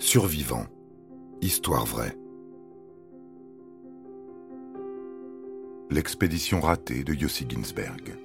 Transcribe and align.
Survivant. 0.00 0.64
Histoire 1.42 1.84
vraie. 1.84 2.16
L'expédition 5.90 6.60
ratée 6.60 7.02
de 7.02 7.12
Yossi 7.12 7.46
Ginsberg. 7.48 8.16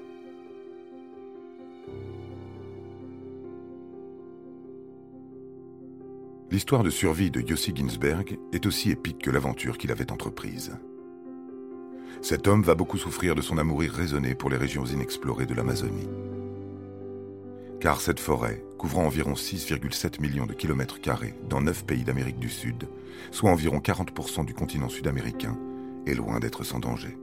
L'histoire 6.51 6.83
de 6.83 6.91
survie 6.91 7.31
de 7.31 7.41
Yossi 7.41 7.73
Ginsberg 7.75 8.37
est 8.53 8.67
aussi 8.67 8.91
épique 8.91 9.23
que 9.23 9.31
l'aventure 9.31 9.79
qu'il 9.79 9.91
avait 9.91 10.11
entreprise. 10.11 10.77
Cet 12.21 12.47
homme 12.47 12.61
va 12.61 12.75
beaucoup 12.75 12.99
souffrir 12.99 13.33
de 13.33 13.41
son 13.41 13.57
amour 13.57 13.83
irraisonné 13.83 14.35
pour 14.35 14.51
les 14.51 14.57
régions 14.57 14.85
inexplorées 14.85 15.47
de 15.47 15.55
l'Amazonie. 15.55 16.07
Car 17.83 17.99
cette 17.99 18.21
forêt, 18.21 18.63
couvrant 18.77 19.03
environ 19.03 19.33
6,7 19.33 20.21
millions 20.21 20.45
de 20.45 20.53
kilomètres 20.53 21.01
carrés 21.01 21.35
dans 21.49 21.59
9 21.59 21.85
pays 21.85 22.05
d'Amérique 22.05 22.39
du 22.39 22.47
Sud, 22.47 22.87
soit 23.29 23.51
environ 23.51 23.79
40% 23.79 24.45
du 24.45 24.53
continent 24.53 24.87
sud-américain, 24.87 25.59
est 26.07 26.13
loin 26.13 26.39
d'être 26.39 26.63
sans 26.63 26.79
danger. 26.79 27.17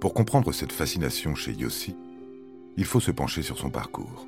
Pour 0.00 0.14
comprendre 0.14 0.50
cette 0.50 0.72
fascination 0.72 1.36
chez 1.36 1.52
Yossi, 1.52 1.94
il 2.76 2.84
faut 2.84 2.98
se 2.98 3.12
pencher 3.12 3.42
sur 3.42 3.56
son 3.56 3.70
parcours. 3.70 4.26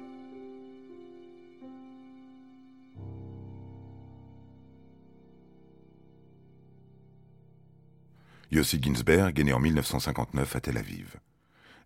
Yossi 8.52 8.80
Ginsberg 8.80 9.36
est 9.40 9.42
né 9.42 9.52
en 9.52 9.58
1959 9.58 10.54
à 10.54 10.60
Tel 10.60 10.78
Aviv. 10.78 11.16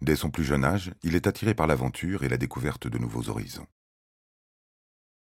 Dès 0.02 0.16
son 0.16 0.30
plus 0.30 0.44
jeune 0.44 0.64
âge, 0.64 0.92
il 1.02 1.14
est 1.14 1.26
attiré 1.26 1.54
par 1.54 1.66
l'aventure 1.66 2.22
et 2.22 2.28
la 2.28 2.38
découverte 2.38 2.88
de 2.88 2.98
nouveaux 2.98 3.28
horizons. 3.28 3.66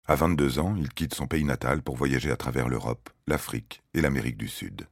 À 0.06 0.16
22 0.16 0.60
ans, 0.60 0.76
il 0.78 0.94
quitte 0.94 1.16
son 1.16 1.28
pays 1.28 1.44
natal 1.44 1.82
pour 1.82 1.98
voyager 1.98 2.32
à 2.32 2.38
travers 2.38 2.70
l'Europe, 2.70 3.10
l'Afrique 3.26 3.84
et 3.94 4.02
l'Amérique 4.02 4.38
du 4.38 4.48
Sud. 4.48 4.88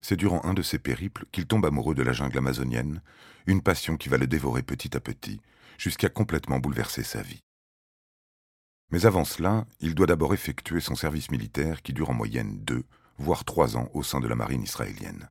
C'est 0.00 0.16
durant 0.16 0.42
un 0.44 0.54
de 0.54 0.62
ces 0.62 0.78
périples 0.78 1.26
qu'il 1.32 1.46
tombe 1.46 1.66
amoureux 1.66 1.94
de 1.94 2.02
la 2.02 2.12
jungle 2.12 2.38
amazonienne, 2.38 3.02
une 3.46 3.60
passion 3.60 3.96
qui 3.96 4.08
va 4.08 4.18
le 4.18 4.26
dévorer 4.26 4.62
petit 4.62 4.96
à 4.96 5.00
petit, 5.00 5.40
jusqu'à 5.78 6.08
complètement 6.08 6.60
bouleverser 6.60 7.02
sa 7.02 7.22
vie. 7.22 7.42
Mais 8.90 9.04
avant 9.04 9.24
cela, 9.24 9.66
il 9.80 9.94
doit 9.94 10.06
d'abord 10.06 10.32
effectuer 10.32 10.80
son 10.80 10.94
service 10.94 11.30
militaire 11.30 11.82
qui 11.82 11.92
dure 11.92 12.10
en 12.10 12.14
moyenne 12.14 12.58
deux, 12.64 12.84
voire 13.18 13.44
trois 13.44 13.76
ans 13.76 13.90
au 13.94 14.02
sein 14.02 14.20
de 14.20 14.28
la 14.28 14.36
marine 14.36 14.62
israélienne. 14.62 15.28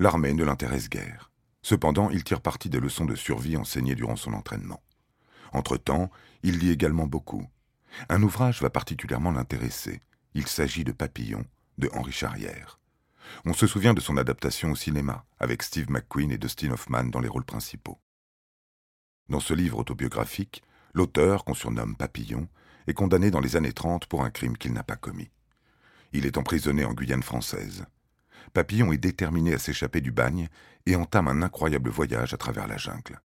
L'armée 0.00 0.34
ne 0.34 0.44
l'intéresse 0.44 0.88
guère. 0.88 1.30
Cependant, 1.62 2.10
il 2.10 2.24
tire 2.24 2.40
parti 2.40 2.68
des 2.68 2.80
leçons 2.80 3.04
de 3.04 3.14
survie 3.14 3.56
enseignées 3.56 3.94
durant 3.94 4.16
son 4.16 4.32
entraînement. 4.32 4.82
Entre-temps, 5.52 6.10
il 6.42 6.58
lit 6.58 6.70
également 6.70 7.06
beaucoup. 7.06 7.46
Un 8.08 8.22
ouvrage 8.22 8.62
va 8.62 8.70
particulièrement 8.70 9.32
l'intéresser. 9.32 10.02
Il 10.34 10.46
s'agit 10.46 10.84
de 10.84 10.92
Papillon, 10.92 11.44
de 11.78 11.90
Henri 11.92 12.12
Charrière. 12.12 12.78
On 13.44 13.52
se 13.52 13.66
souvient 13.66 13.94
de 13.94 14.00
son 14.00 14.16
adaptation 14.16 14.70
au 14.70 14.76
cinéma, 14.76 15.24
avec 15.38 15.62
Steve 15.62 15.90
McQueen 15.90 16.30
et 16.30 16.38
Dustin 16.38 16.70
Hoffman 16.70 17.04
dans 17.04 17.20
les 17.20 17.28
rôles 17.28 17.44
principaux. 17.44 17.98
Dans 19.28 19.40
ce 19.40 19.52
livre 19.52 19.78
autobiographique, 19.78 20.62
l'auteur, 20.94 21.44
qu'on 21.44 21.54
surnomme 21.54 21.96
Papillon, 21.96 22.48
est 22.86 22.94
condamné 22.94 23.30
dans 23.30 23.40
les 23.40 23.56
années 23.56 23.72
30 23.72 24.06
pour 24.06 24.24
un 24.24 24.30
crime 24.30 24.56
qu'il 24.56 24.72
n'a 24.72 24.82
pas 24.82 24.96
commis. 24.96 25.30
Il 26.12 26.24
est 26.24 26.38
emprisonné 26.38 26.84
en 26.84 26.94
Guyane 26.94 27.22
française. 27.22 27.84
Papillon 28.48 28.92
est 28.92 28.98
déterminé 28.98 29.54
à 29.54 29.58
s'échapper 29.58 30.00
du 30.00 30.12
bagne 30.12 30.48
et 30.86 30.96
entame 30.96 31.28
un 31.28 31.42
incroyable 31.42 31.90
voyage 31.90 32.34
à 32.34 32.36
travers 32.36 32.66
la 32.66 32.76
jungle. 32.76 33.20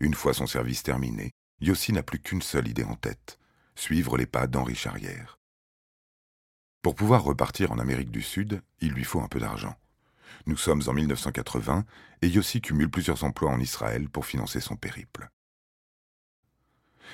Une 0.00 0.14
fois 0.14 0.34
son 0.34 0.46
service 0.46 0.82
terminé, 0.82 1.32
Yossi 1.60 1.92
n'a 1.92 2.02
plus 2.02 2.18
qu'une 2.18 2.42
seule 2.42 2.68
idée 2.68 2.84
en 2.84 2.96
tête, 2.96 3.38
suivre 3.74 4.16
les 4.16 4.26
pas 4.26 4.46
d'Henri 4.46 4.74
Charrière. 4.74 5.38
Pour 6.82 6.94
pouvoir 6.94 7.24
repartir 7.24 7.72
en 7.72 7.78
Amérique 7.78 8.10
du 8.10 8.22
Sud, 8.22 8.62
il 8.80 8.92
lui 8.92 9.04
faut 9.04 9.20
un 9.20 9.28
peu 9.28 9.40
d'argent. 9.40 9.74
Nous 10.46 10.56
sommes 10.56 10.82
en 10.86 10.92
1980 10.92 11.84
et 12.22 12.28
Yossi 12.28 12.60
cumule 12.60 12.90
plusieurs 12.90 13.24
emplois 13.24 13.50
en 13.50 13.60
Israël 13.60 14.08
pour 14.08 14.26
financer 14.26 14.60
son 14.60 14.76
périple. 14.76 15.28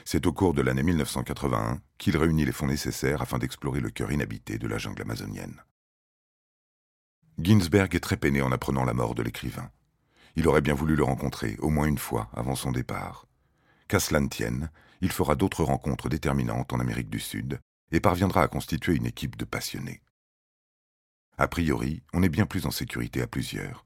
C'est 0.05 0.27
au 0.27 0.33
cours 0.33 0.55
de 0.55 0.62
l'année 0.62 0.83
1981 0.83 1.81
qu'il 1.99 2.17
réunit 2.17 2.45
les 2.45 2.53
fonds 2.53 2.67
nécessaires 2.67 3.22
afin 3.22 3.39
d'explorer 3.39 3.81
le 3.81 3.91
cœur 3.91 4.11
inhabité 4.11 4.59
de 4.59 4.67
la 4.67 4.78
jungle 4.78 5.03
amazonienne. 5.03 5.62
Ginsberg 7.38 7.94
est 7.94 8.00
très 8.00 8.16
peiné 8.16 8.43
en 8.43 8.53
apprenant 8.53 8.84
la 8.84 8.94
mort 8.94 9.15
de 9.15 9.22
l'écrivain. 9.22 9.70
Il 10.37 10.48
aurait 10.48 10.60
bien 10.60 10.75
voulu 10.75 10.97
le 10.97 11.04
rencontrer 11.04 11.56
au 11.59 11.70
moins 11.70 11.87
une 11.87 11.98
fois 11.98 12.31
avant 12.34 12.54
son 12.54 12.72
départ. 12.72 13.26
Qu'à 13.88 14.00
cela 14.00 14.26
tienne, 14.28 14.70
il 15.00 15.10
fera 15.10 15.34
d'autres 15.34 15.65
rencontres 15.65 16.09
déterminantes 16.09 16.72
en 16.72 16.81
Amérique 16.81 17.10
du 17.10 17.21
Sud 17.21 17.60
et 17.91 18.00
parviendra 18.00 18.42
à 18.42 18.48
constituer 18.48 18.94
une 18.94 19.06
équipe 19.06 19.37
de 19.37 19.44
passionnés. 19.44 20.00
A 21.38 21.48
priori, 21.48 22.03
on 22.12 22.22
est 22.22 22.28
bien 22.28 22.47
plus 22.47 22.66
en 22.66 22.71
sécurité 22.71 23.21
à 23.22 23.26
plusieurs. 23.26 23.84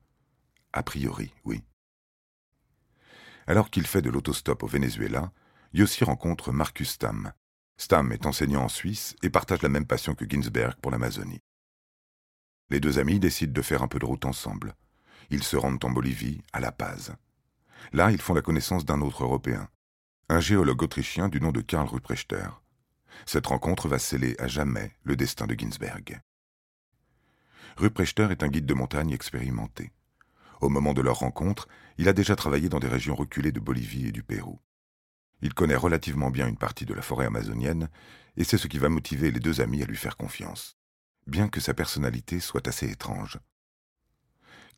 A 0.72 0.82
priori, 0.82 1.32
oui. 1.44 1.64
Alors 3.46 3.70
qu'il 3.70 3.86
fait 3.86 4.02
de 4.02 4.10
l'autostop 4.10 4.62
au 4.62 4.66
Venezuela, 4.66 5.32
Yossi 5.72 6.04
rencontre 6.04 6.52
Marcus 6.52 6.90
Stam. 6.90 7.32
Stam 7.78 8.12
est 8.12 8.26
enseignant 8.26 8.64
en 8.64 8.68
Suisse 8.68 9.14
et 9.22 9.30
partage 9.30 9.62
la 9.62 9.68
même 9.68 9.86
passion 9.86 10.14
que 10.14 10.28
Ginsberg 10.28 10.74
pour 10.80 10.90
l'Amazonie. 10.90 11.40
Les 12.68 12.80
deux 12.80 12.98
amis 12.98 13.20
décident 13.20 13.52
de 13.52 13.62
faire 13.62 13.82
un 13.82 13.88
peu 13.88 14.00
de 14.00 14.04
route 14.04 14.24
ensemble. 14.24 14.74
Ils 15.30 15.44
se 15.44 15.56
rendent 15.56 15.84
en 15.84 15.90
Bolivie, 15.90 16.42
à 16.52 16.58
La 16.58 16.72
Paz. 16.72 17.14
Là, 17.92 18.10
ils 18.10 18.20
font 18.20 18.34
la 18.34 18.42
connaissance 18.42 18.84
d'un 18.84 19.00
autre 19.02 19.22
Européen, 19.22 19.68
un 20.28 20.40
géologue 20.40 20.82
autrichien 20.82 21.28
du 21.28 21.40
nom 21.40 21.52
de 21.52 21.60
Karl 21.60 21.86
Ruprechter. 21.86 22.48
Cette 23.24 23.46
rencontre 23.46 23.88
va 23.88 24.00
sceller 24.00 24.34
à 24.40 24.48
jamais 24.48 24.96
le 25.04 25.14
destin 25.14 25.46
de 25.46 25.54
Ginsberg. 25.54 26.20
Ruprechter 27.76 28.28
est 28.30 28.42
un 28.42 28.48
guide 28.48 28.66
de 28.66 28.74
montagne 28.74 29.12
expérimenté. 29.12 29.92
Au 30.60 30.68
moment 30.68 30.92
de 30.92 31.02
leur 31.02 31.20
rencontre, 31.20 31.68
il 31.98 32.08
a 32.08 32.12
déjà 32.12 32.34
travaillé 32.34 32.68
dans 32.68 32.80
des 32.80 32.88
régions 32.88 33.14
reculées 33.14 33.52
de 33.52 33.60
Bolivie 33.60 34.08
et 34.08 34.12
du 34.12 34.24
Pérou. 34.24 34.58
Il 35.40 35.54
connaît 35.54 35.76
relativement 35.76 36.30
bien 36.30 36.48
une 36.48 36.56
partie 36.56 36.86
de 36.86 36.94
la 36.94 37.02
forêt 37.02 37.26
amazonienne, 37.26 37.90
et 38.36 38.42
c'est 38.42 38.58
ce 38.58 38.66
qui 38.66 38.78
va 38.78 38.88
motiver 38.88 39.30
les 39.30 39.40
deux 39.40 39.60
amis 39.60 39.82
à 39.82 39.86
lui 39.86 39.96
faire 39.96 40.16
confiance 40.16 40.76
bien 41.26 41.48
que 41.48 41.60
sa 41.60 41.74
personnalité 41.74 42.40
soit 42.40 42.68
assez 42.68 42.88
étrange. 42.88 43.38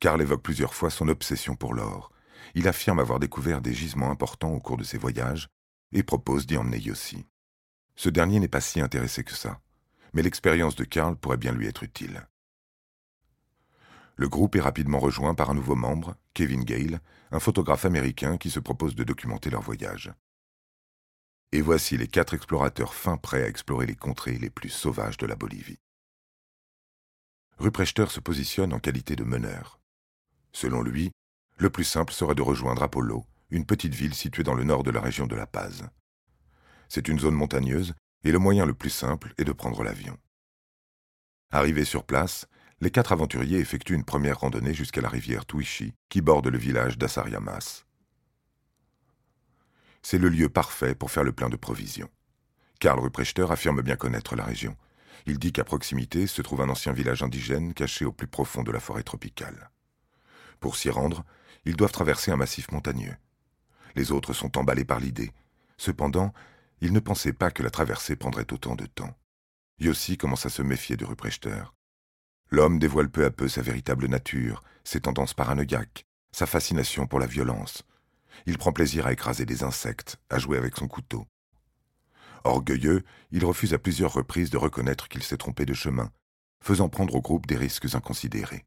Karl 0.01 0.23
évoque 0.23 0.43
plusieurs 0.43 0.75
fois 0.75 0.91
son 0.91 1.09
obsession 1.09 1.57
pour 1.57 1.75
l'or. 1.75 2.13
Il 2.55 2.69
affirme 2.69 3.01
avoir 3.01 3.19
découvert 3.19 3.61
des 3.61 3.75
gisements 3.75 4.11
importants 4.11 4.53
au 4.53 4.61
cours 4.61 4.77
de 4.77 4.85
ses 4.85 4.99
voyages 4.99 5.49
et 5.93 6.03
propose 6.03 6.47
d'y 6.47 6.57
emmener 6.57 6.79
Yossi. 6.79 7.27
Ce 7.97 8.09
dernier 8.09 8.39
n'est 8.39 8.49
pas 8.49 8.61
si 8.61 8.81
intéressé 8.81 9.25
que 9.25 9.35
ça, 9.35 9.61
mais 10.13 10.23
l'expérience 10.23 10.77
de 10.77 10.85
Karl 10.85 11.17
pourrait 11.17 11.37
bien 11.37 11.53
lui 11.53 11.67
être 11.67 11.83
utile. 11.83 12.27
Le 14.17 14.29
groupe 14.29 14.57
est 14.57 14.61
rapidement 14.61 14.99
rejoint 14.99 15.35
par 15.35 15.51
un 15.51 15.55
nouveau 15.55 15.77
membre, 15.77 16.17
Kevin 16.35 16.65
Gale, 16.65 17.01
un 17.31 17.41
photographe 17.41 17.85
américain 17.85 18.37
qui 18.37 18.51
se 18.51 18.61
propose 18.61 18.95
de 18.95 19.05
documenter 19.05 19.51
leur 19.51 19.63
voyage. 19.63 20.13
Et 21.53 21.61
voici 21.61 21.97
les 21.97 22.09
quatre 22.09 22.35
explorateurs 22.35 22.95
fins 22.95 23.17
prêts 23.17 23.43
à 23.43 23.49
explorer 23.49 23.87
les 23.87 23.97
contrées 23.97 24.39
les 24.39 24.51
plus 24.51 24.71
sauvages 24.71 25.17
de 25.17 25.27
la 25.27 25.37
Bolivie. 25.37 25.79
Ruprechter 27.59 28.07
se 28.07 28.21
positionne 28.21 28.73
en 28.73 28.79
qualité 28.79 29.17
de 29.17 29.25
meneur. 29.25 29.81
Selon 30.53 30.81
lui, 30.81 31.11
le 31.57 31.71
plus 31.71 31.85
simple 31.85 32.13
serait 32.13 32.37
de 32.37 32.43
rejoindre 32.43 32.85
Apollo, 32.85 33.27
une 33.51 33.67
petite 33.67 33.95
ville 33.95 34.15
située 34.15 34.45
dans 34.45 34.55
le 34.55 34.63
nord 34.63 34.85
de 34.85 34.93
la 34.93 35.01
région 35.01 35.27
de 35.27 35.35
La 35.35 35.47
Paz. 35.47 35.89
C'est 36.89 37.09
une 37.09 37.19
zone 37.19 37.35
montagneuse 37.35 37.95
et 38.23 38.31
le 38.31 38.39
moyen 38.39 38.65
le 38.65 38.75
plus 38.75 38.91
simple 38.91 39.35
est 39.39 39.45
de 39.45 39.53
prendre 39.53 39.83
l'avion. 39.83 40.17
Arrivés 41.51 41.85
sur 41.85 42.05
place, 42.05 42.47
les 42.81 42.93
quatre 42.93 43.11
aventuriers 43.11 43.59
effectuent 43.59 43.95
une 43.95 44.05
première 44.05 44.39
randonnée 44.39 44.75
jusqu'à 44.75 45.01
la 45.01 45.09
rivière 45.09 45.45
Tuichi 45.45 45.95
qui 46.09 46.21
borde 46.21 46.47
le 46.47 46.59
village 46.59 46.97
d'Asariamas. 46.97 47.87
C'est 50.03 50.19
le 50.19 50.29
lieu 50.29 50.49
parfait 50.49 50.95
pour 50.95 51.11
faire 51.11 51.25
le 51.25 51.33
plein 51.33 51.49
de 51.49 51.57
provisions. 51.57 52.11
Karl 52.79 53.01
Ruprechter 53.01 53.47
affirme 53.51 53.83
bien 53.83 53.97
connaître 53.97 54.37
la 54.37 54.45
région 54.45 54.77
il 55.27 55.39
dit 55.39 55.53
qu'à 55.53 55.65
proximité 55.65 56.27
se 56.27 56.43
trouve 56.43 56.63
un 56.63 56.69
ancien 56.69 56.93
village 56.93 57.23
indigène 57.23 57.75
caché 57.75 58.05
au 58.05 58.13
plus 58.13 58.27
profond 58.27 58.63
de 58.63 58.73
la 58.73 58.81
forêt 58.81 59.03
tropicale. 59.03 59.71
Pour 60.61 60.77
s'y 60.77 60.91
rendre, 60.91 61.25
ils 61.65 61.77
doivent 61.77 61.93
traverser 61.93 62.31
un 62.31 62.37
massif 62.37 62.71
montagneux. 62.73 63.17
Les 63.95 64.13
autres 64.13 64.33
sont 64.33 64.57
emballés 64.59 64.85
par 64.85 65.01
l'idée. 65.01 65.33
Cependant, 65.77 66.33
ils 66.81 66.93
ne 66.93 67.01
pensaient 67.01 67.33
pas 67.33 67.51
que 67.51 67.63
la 67.63 67.71
traversée 67.71 68.17
prendrait 68.17 68.53
autant 68.53 68.75
de 68.75 68.87
temps. 68.87 69.17
Yossi 69.81 70.17
commence 70.17 70.47
à 70.47 70.51
se 70.51 70.63
méfier 70.63 70.97
de 70.97 71.05
Ruprechter. 71.05 71.65
L'homme 72.51 72.79
dévoile 72.79 73.11
peu 73.11 73.25
à 73.25 73.31
peu 73.31 73.49
sa 73.49 73.63
véritable 73.63 74.07
nature, 74.07 74.63
ses 74.85 75.01
tendances 75.01 75.35
paranoïaques, 75.35 76.07
sa 76.33 76.47
fascination 76.47 77.07
pour 77.07 77.19
la 77.19 77.27
violence. 77.27 77.85
Il 78.47 78.59
prend 78.59 78.73
plaisir 78.73 79.07
à 79.07 79.13
écraser 79.13 79.45
des 79.45 79.63
insectes, 79.63 80.19
à 80.31 80.39
jouer 80.39 80.57
avec 80.59 80.77
son 80.77 80.89
couteau. 80.89 81.27
Orgueilleux, 82.49 83.05
il 83.31 83.45
refuse 83.45 83.75
à 83.75 83.79
plusieurs 83.79 84.13
reprises 84.13 84.51
de 84.51 84.57
reconnaître 84.57 85.09
qu'il 85.09 85.23
s'est 85.23 85.37
trompé 85.37 85.67
de 85.67 85.75
chemin, 85.75 86.11
faisant 86.63 86.89
prendre 86.89 87.15
au 87.15 87.21
groupe 87.21 87.47
des 87.47 87.57
risques 87.57 87.95
inconsidérés. 87.95 88.65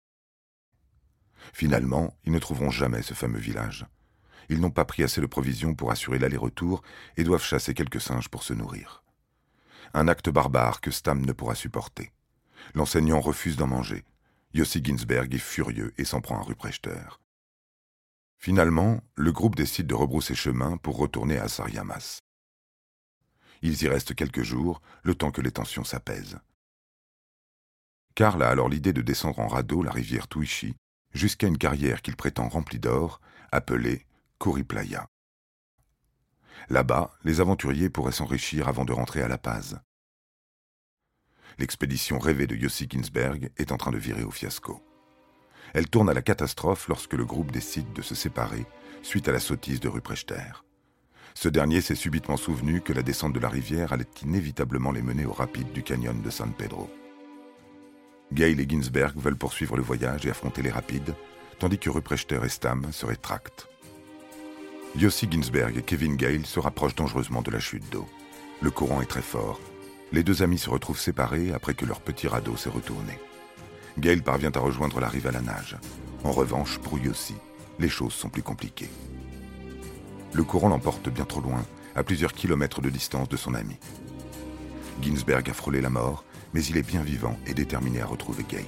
Finalement, 1.54 2.16
ils 2.24 2.32
ne 2.32 2.40
trouveront 2.40 2.70
jamais 2.70 3.02
ce 3.02 3.14
fameux 3.14 3.40
village. 3.40 3.86
Ils 4.50 4.60
n'ont 4.60 4.72
pas 4.72 4.86
pris 4.86 5.04
assez 5.04 5.22
de 5.22 5.26
provisions 5.26 5.76
pour 5.76 5.92
assurer 5.92 6.20
l'aller-retour 6.20 6.82
et 7.18 7.24
doivent 7.24 7.44
chasser 7.44 7.74
quelques 7.74 8.02
singes 8.02 8.30
pour 8.30 8.44
se 8.44 8.54
nourrir. 8.54 9.04
Un 9.94 10.08
acte 10.08 10.30
barbare 10.30 10.82
que 10.82 10.92
Stam 10.92 11.26
ne 11.26 11.34
pourra 11.34 11.56
supporter. 11.56 12.12
L'enseignant 12.74 13.20
refuse 13.20 13.58
d'en 13.58 13.68
manger. 13.68 14.06
Yossi 14.54 14.84
Ginsberg 14.84 15.34
est 15.34 15.40
furieux 15.40 15.94
et 15.98 16.06
s'en 16.06 16.22
prend 16.22 16.40
à 16.40 16.44
Ruprechter. 16.44 17.20
Finalement, 18.38 19.02
le 19.16 19.32
groupe 19.32 19.56
décide 19.56 19.88
de 19.88 19.94
rebrousser 19.94 20.36
chemin 20.36 20.78
pour 20.78 20.98
retourner 20.98 21.38
à 21.38 21.48
Sariamas. 21.48 22.22
Ils 23.62 23.84
y 23.84 23.88
restent 23.88 24.16
quelques 24.16 24.44
jours, 24.44 24.82
le 25.04 25.16
temps 25.16 25.32
que 25.32 25.42
les 25.42 25.52
tensions 25.52 25.84
s'apaisent. 25.84 26.40
Karl 28.16 28.42
a 28.44 28.50
alors 28.50 28.70
l'idée 28.70 28.94
de 28.94 29.02
descendre 29.02 29.40
en 29.40 29.48
radeau 29.48 29.84
la 29.84 29.92
rivière 29.92 30.28
Tuichi 30.28 30.76
jusqu'à 31.14 31.48
une 31.48 31.58
carrière 31.58 32.02
qu'il 32.02 32.16
prétend 32.16 32.50
remplie 32.50 32.80
d'or, 32.80 33.22
appelée 33.52 34.06
Koriplaya. 34.38 35.08
Là-bas, 36.70 37.12
les 37.24 37.42
aventuriers 37.42 37.90
pourraient 37.90 38.12
s'enrichir 38.12 38.68
avant 38.68 38.86
de 38.86 38.94
rentrer 38.94 39.22
à 39.22 39.28
La 39.28 39.38
Paz. 39.38 39.80
L'expédition 41.58 42.18
rêvée 42.18 42.48
de 42.48 42.56
Yossi 42.56 42.88
Ginsberg 42.90 43.52
est 43.58 43.72
en 43.72 43.78
train 43.78 43.92
de 43.92 43.98
virer 43.98 44.24
au 44.24 44.32
fiasco. 44.32 44.82
Elle 45.74 45.90
tourne 45.90 46.10
à 46.10 46.14
la 46.14 46.22
catastrophe 46.22 46.88
lorsque 46.88 47.14
le 47.14 47.26
groupe 47.26 47.52
décide 47.52 47.92
de 47.94 48.02
se 48.02 48.16
séparer 48.16 48.66
suite 49.04 49.28
à 49.28 49.32
la 49.32 49.40
sottise 49.40 49.80
de 49.80 49.90
Ruprechter. 49.90 50.64
Ce 51.34 51.50
dernier 51.50 51.82
s'est 51.82 51.96
subitement 51.96 52.38
souvenu 52.38 52.82
que 52.82 52.94
la 52.94 53.02
descente 53.02 53.34
de 53.34 53.40
la 53.40 53.50
rivière 53.50 53.94
allait 53.94 54.06
inévitablement 54.24 54.92
les 54.92 55.02
mener 55.02 55.26
au 55.26 55.32
rapide 55.32 55.72
du 55.72 55.84
canyon 55.84 56.22
de 56.22 56.30
San 56.30 56.52
Pedro. 56.54 56.90
Gale 58.34 58.60
et 58.60 58.68
Ginsberg 58.68 59.18
veulent 59.18 59.38
poursuivre 59.38 59.76
le 59.76 59.84
voyage 59.84 60.26
et 60.26 60.30
affronter 60.30 60.62
les 60.62 60.72
rapides, 60.72 61.16
tandis 61.60 61.78
que 61.78 61.90
Ruprechter 61.90 62.40
et 62.44 62.50
Stam 62.50 62.92
se 62.92 63.06
rétractent. 63.06 63.68
Yossi 64.96 65.28
Ginsberg 65.30 65.78
et 65.78 65.82
Kevin 65.82 66.16
Gale 66.16 66.46
se 66.46 66.60
rapprochent 66.60 66.96
dangereusement 66.96 67.42
de 67.42 67.52
la 67.52 67.60
chute 67.60 67.90
d'eau. 67.92 68.08
Le 68.62 68.72
courant 68.72 69.02
est 69.02 69.06
très 69.06 69.22
fort. 69.22 69.60
Les 70.12 70.24
deux 70.24 70.44
amis 70.44 70.58
se 70.58 70.70
retrouvent 70.70 71.00
séparés 71.00 71.54
après 71.54 71.74
que 71.74 71.86
leur 71.86 72.02
petit 72.02 72.28
radeau 72.28 72.58
s'est 72.58 72.70
retourné. 72.70 73.18
Gale 73.98 74.22
parvient 74.22 74.52
à 74.54 74.60
rejoindre 74.60 75.00
la 75.00 75.08
rive 75.08 75.28
à 75.28 75.32
la 75.32 75.42
nage. 75.42 75.78
En 76.24 76.32
revanche, 76.32 76.78
pour 76.80 77.00
Yossi, 77.00 77.36
les 77.80 77.90
choses 77.90 78.14
sont 78.14 78.30
plus 78.30 78.44
compliquées. 78.44 78.90
Le 80.34 80.44
courant 80.44 80.70
l'emporte 80.70 81.10
bien 81.10 81.26
trop 81.26 81.42
loin, 81.42 81.66
à 81.96 82.04
plusieurs 82.04 82.34
kilomètres 82.34 82.82
de 82.82 82.90
distance 82.90 83.28
de 83.28 83.38
son 83.38 83.54
ami. 83.54 83.78
Ginsberg 85.02 85.50
a 85.50 85.54
frôlé 85.54 85.82
la 85.82 85.90
mort, 85.90 86.24
mais 86.54 86.64
il 86.64 86.78
est 86.78 86.88
bien 86.88 87.02
vivant 87.02 87.38
et 87.48 87.54
déterminé 87.54 88.02
à 88.02 88.06
retrouver 88.06 88.46
Gale. 88.48 88.64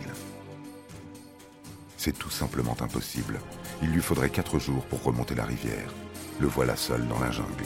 C'est 1.97 2.17
tout 2.17 2.29
simplement 2.29 2.75
impossible. 2.81 3.39
Il 3.81 3.91
lui 3.91 4.01
faudrait 4.01 4.29
quatre 4.29 4.59
jours 4.59 4.83
pour 4.85 5.03
remonter 5.03 5.35
la 5.35 5.45
rivière. 5.45 5.93
Le 6.39 6.47
voilà 6.47 6.75
seul 6.75 7.07
dans 7.07 7.19
la 7.19 7.31
jungle. 7.31 7.63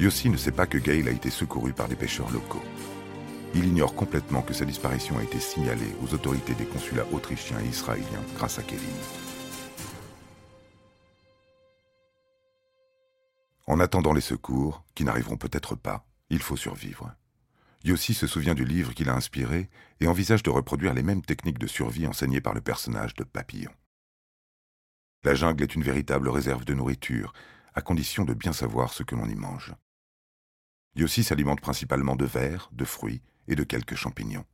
Yossi 0.00 0.28
ne 0.28 0.36
sait 0.36 0.50
pas 0.50 0.66
que 0.66 0.78
Gale 0.78 1.08
a 1.08 1.12
été 1.12 1.30
secouru 1.30 1.72
par 1.72 1.86
des 1.86 1.94
pêcheurs 1.94 2.30
locaux. 2.32 2.64
Il 3.54 3.66
ignore 3.66 3.94
complètement 3.94 4.42
que 4.42 4.52
sa 4.52 4.64
disparition 4.64 5.16
a 5.18 5.22
été 5.22 5.38
signalée 5.38 5.94
aux 6.02 6.12
autorités 6.12 6.54
des 6.54 6.66
consulats 6.66 7.06
autrichiens 7.12 7.60
et 7.64 7.68
israéliens 7.68 8.24
grâce 8.36 8.58
à 8.58 8.62
Kevin. 8.62 8.88
En 13.66 13.80
attendant 13.80 14.12
les 14.12 14.20
secours, 14.20 14.84
qui 14.94 15.04
n'arriveront 15.04 15.36
peut-être 15.36 15.74
pas, 15.74 16.06
il 16.30 16.40
faut 16.40 16.56
survivre. 16.56 17.14
Yossi 17.84 18.14
se 18.14 18.26
souvient 18.26 18.54
du 18.54 18.64
livre 18.64 18.92
qu'il 18.94 19.08
a 19.08 19.14
inspiré 19.14 19.70
et 20.00 20.08
envisage 20.08 20.42
de 20.42 20.50
reproduire 20.50 20.94
les 20.94 21.02
mêmes 21.02 21.22
techniques 21.22 21.58
de 21.58 21.66
survie 21.66 22.06
enseignées 22.06 22.40
par 22.40 22.54
le 22.54 22.60
personnage 22.60 23.14
de 23.14 23.24
Papillon. 23.24 23.72
La 25.24 25.34
jungle 25.34 25.64
est 25.64 25.74
une 25.74 25.82
véritable 25.82 26.28
réserve 26.28 26.64
de 26.64 26.74
nourriture, 26.74 27.32
à 27.74 27.82
condition 27.82 28.24
de 28.24 28.34
bien 28.34 28.52
savoir 28.52 28.92
ce 28.92 29.02
que 29.02 29.16
l'on 29.16 29.28
y 29.28 29.34
mange. 29.34 29.74
Yossi 30.94 31.24
s'alimente 31.24 31.60
principalement 31.60 32.16
de 32.16 32.24
vers, 32.24 32.70
de 32.72 32.84
fruits 32.84 33.22
et 33.48 33.56
de 33.56 33.64
quelques 33.64 33.96
champignons. 33.96 34.46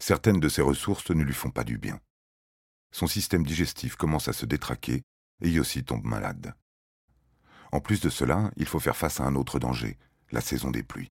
Certaines 0.00 0.40
de 0.40 0.48
ces 0.48 0.62
ressources 0.62 1.10
ne 1.10 1.22
lui 1.22 1.32
font 1.32 1.50
pas 1.50 1.64
du 1.64 1.78
bien. 1.78 2.00
Son 2.90 3.06
système 3.06 3.46
digestif 3.46 3.96
commence 3.96 4.28
à 4.28 4.32
se 4.32 4.46
détraquer 4.46 5.02
et 5.40 5.50
Yossi 5.50 5.84
tombe 5.84 6.04
malade. 6.04 6.54
En 7.72 7.80
plus 7.80 8.00
de 8.00 8.10
cela, 8.10 8.50
il 8.56 8.66
faut 8.66 8.80
faire 8.80 8.96
face 8.96 9.18
à 9.18 9.24
un 9.24 9.34
autre 9.34 9.58
danger, 9.58 9.98
la 10.30 10.42
saison 10.42 10.70
des 10.70 10.82
pluies. 10.82 11.10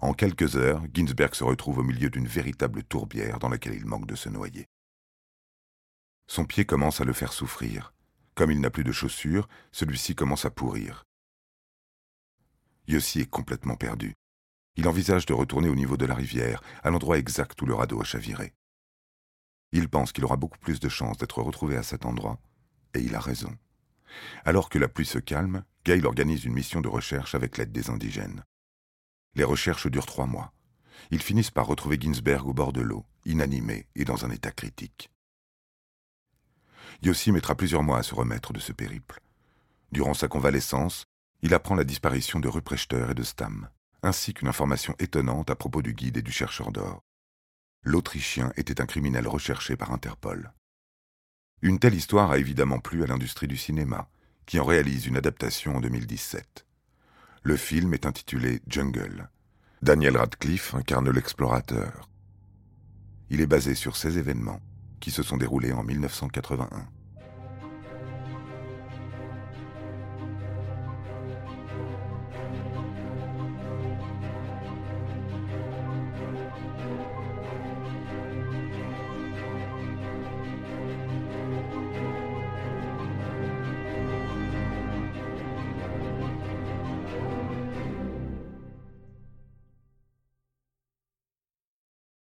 En 0.00 0.12
quelques 0.12 0.56
heures, 0.56 0.82
Ginsberg 0.92 1.34
se 1.34 1.44
retrouve 1.44 1.78
au 1.78 1.82
milieu 1.84 2.10
d'une 2.10 2.26
véritable 2.26 2.82
tourbière 2.82 3.38
dans 3.38 3.48
laquelle 3.48 3.74
il 3.74 3.86
manque 3.86 4.06
de 4.06 4.16
se 4.16 4.28
noyer. 4.28 4.66
Son 6.26 6.44
pied 6.44 6.64
commence 6.64 7.00
à 7.00 7.04
le 7.04 7.12
faire 7.12 7.32
souffrir. 7.32 7.94
Comme 8.34 8.50
il 8.50 8.60
n'a 8.60 8.70
plus 8.70 8.82
de 8.82 8.92
chaussures, 8.92 9.48
celui-ci 9.70 10.16
commence 10.16 10.44
à 10.44 10.50
pourrir. 10.50 11.04
Yossi 12.88 13.20
est 13.20 13.30
complètement 13.30 13.76
perdu. 13.76 14.14
Il 14.76 14.88
envisage 14.88 15.26
de 15.26 15.32
retourner 15.32 15.68
au 15.68 15.76
niveau 15.76 15.96
de 15.96 16.06
la 16.06 16.16
rivière, 16.16 16.60
à 16.82 16.90
l'endroit 16.90 17.18
exact 17.18 17.62
où 17.62 17.66
le 17.66 17.74
radeau 17.74 18.00
a 18.00 18.04
chaviré. 18.04 18.52
Il 19.70 19.88
pense 19.88 20.12
qu'il 20.12 20.24
aura 20.24 20.36
beaucoup 20.36 20.58
plus 20.58 20.80
de 20.80 20.88
chances 20.88 21.18
d'être 21.18 21.40
retrouvé 21.40 21.76
à 21.76 21.84
cet 21.84 22.04
endroit, 22.04 22.40
et 22.94 23.00
il 23.00 23.14
a 23.14 23.20
raison. 23.20 23.56
Alors 24.44 24.68
que 24.68 24.78
la 24.78 24.88
pluie 24.88 25.06
se 25.06 25.18
calme, 25.18 25.64
Gail 25.84 26.04
organise 26.06 26.44
une 26.44 26.54
mission 26.54 26.80
de 26.80 26.88
recherche 26.88 27.34
avec 27.34 27.58
l'aide 27.58 27.72
des 27.72 27.90
indigènes. 27.90 28.44
Les 29.34 29.44
recherches 29.44 29.88
durent 29.88 30.06
trois 30.06 30.26
mois. 30.26 30.52
Ils 31.10 31.22
finissent 31.22 31.50
par 31.50 31.66
retrouver 31.66 31.98
Ginsberg 32.00 32.46
au 32.46 32.52
bord 32.52 32.72
de 32.72 32.80
l'eau, 32.80 33.04
inanimé 33.24 33.86
et 33.94 34.04
dans 34.04 34.24
un 34.24 34.30
état 34.30 34.50
critique. 34.50 35.10
Yossi 37.02 37.32
mettra 37.32 37.54
plusieurs 37.54 37.82
mois 37.82 37.98
à 37.98 38.02
se 38.02 38.14
remettre 38.14 38.52
de 38.52 38.60
ce 38.60 38.72
périple. 38.72 39.20
Durant 39.92 40.14
sa 40.14 40.28
convalescence, 40.28 41.04
il 41.42 41.52
apprend 41.52 41.74
la 41.74 41.84
disparition 41.84 42.40
de 42.40 42.48
Ruprechter 42.48 43.06
et 43.10 43.14
de 43.14 43.22
Stam, 43.22 43.68
ainsi 44.02 44.32
qu'une 44.32 44.48
information 44.48 44.94
étonnante 44.98 45.50
à 45.50 45.56
propos 45.56 45.82
du 45.82 45.92
guide 45.92 46.16
et 46.16 46.22
du 46.22 46.32
chercheur 46.32 46.72
d'or. 46.72 47.02
L'Autrichien 47.82 48.52
était 48.56 48.80
un 48.80 48.86
criminel 48.86 49.28
recherché 49.28 49.76
par 49.76 49.92
Interpol. 49.92 50.52
Une 51.64 51.78
telle 51.78 51.94
histoire 51.94 52.30
a 52.30 52.36
évidemment 52.36 52.78
plu 52.78 53.02
à 53.04 53.06
l'industrie 53.06 53.48
du 53.48 53.56
cinéma, 53.56 54.06
qui 54.44 54.60
en 54.60 54.66
réalise 54.66 55.06
une 55.06 55.16
adaptation 55.16 55.76
en 55.76 55.80
2017. 55.80 56.66
Le 57.42 57.56
film 57.56 57.94
est 57.94 58.04
intitulé 58.04 58.60
Jungle. 58.68 59.30
Daniel 59.80 60.18
Radcliffe 60.18 60.74
incarne 60.74 61.08
l'explorateur. 61.10 62.10
Il 63.30 63.40
est 63.40 63.46
basé 63.46 63.74
sur 63.74 63.96
ces 63.96 64.18
événements 64.18 64.60
qui 65.00 65.10
se 65.10 65.22
sont 65.22 65.38
déroulés 65.38 65.72
en 65.72 65.82
1981. 65.82 66.86